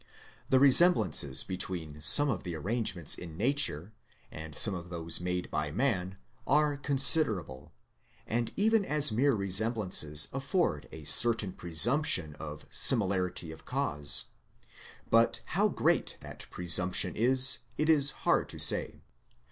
The 0.49 0.57
resem 0.57 0.95
blances 0.95 1.45
between 1.47 2.01
some 2.01 2.27
of 2.27 2.41
the 2.41 2.55
arrangements 2.55 3.13
in 3.13 3.37
nature 3.37 3.93
and 4.31 4.55
some 4.57 4.73
of 4.73 4.89
those 4.89 5.19
made 5.19 5.51
by 5.51 5.69
man 5.69 6.17
are 6.47 6.75
considerable, 6.75 7.71
and 8.25 8.51
even 8.57 8.83
as 8.83 9.11
mere 9.11 9.35
resemblances 9.35 10.27
afford 10.33 10.89
a 10.91 11.03
certain 11.03 11.53
presump 11.53 12.05
tion 12.05 12.33
of 12.37 12.65
similarity 12.71 13.51
of 13.51 13.65
cause: 13.65 14.25
but 15.11 15.41
how 15.45 15.69
great 15.69 16.17
that 16.21 16.47
presumption 16.49 17.15
is, 17.15 17.59
it 17.77 17.87
is 17.87 18.09
hard 18.25 18.49
to 18.49 18.57
say. 18.57 19.03